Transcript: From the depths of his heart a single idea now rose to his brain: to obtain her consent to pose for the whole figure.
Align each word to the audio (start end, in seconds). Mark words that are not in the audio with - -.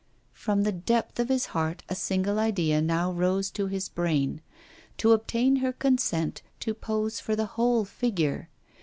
From 0.33 0.63
the 0.63 0.71
depths 0.71 1.19
of 1.19 1.29
his 1.29 1.45
heart 1.53 1.83
a 1.87 1.93
single 1.93 2.39
idea 2.39 2.81
now 2.81 3.11
rose 3.11 3.51
to 3.51 3.67
his 3.67 3.87
brain: 3.87 4.41
to 4.97 5.11
obtain 5.11 5.57
her 5.57 5.71
consent 5.71 6.41
to 6.61 6.73
pose 6.73 7.19
for 7.19 7.35
the 7.35 7.45
whole 7.53 7.85
figure. 7.85 8.49